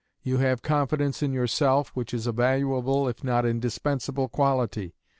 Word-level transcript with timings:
You 0.23 0.37
have 0.39 0.63
confidence 0.63 1.21
in 1.21 1.31
yourself, 1.31 1.89
which 1.95 2.11
is 2.11 2.25
a 2.25 2.31
valuable 2.31 3.07
if 3.07 3.23
not 3.23 3.45
indispensable 3.45 4.29
quality. 4.29 4.95